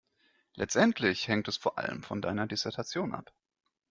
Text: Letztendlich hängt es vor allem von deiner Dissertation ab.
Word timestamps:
Letztendlich 0.55 1.27
hängt 1.27 1.47
es 1.47 1.57
vor 1.57 1.77
allem 1.77 2.01
von 2.01 2.23
deiner 2.23 2.47
Dissertation 2.47 3.13
ab. 3.13 3.31